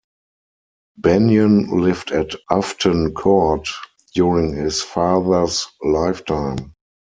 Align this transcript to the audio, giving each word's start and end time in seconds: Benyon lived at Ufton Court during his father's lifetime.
Benyon 0.99 1.67
lived 1.79 2.09
at 2.09 2.31
Ufton 2.49 3.13
Court 3.13 3.67
during 4.15 4.55
his 4.55 4.81
father's 4.81 5.67
lifetime. 5.83 6.73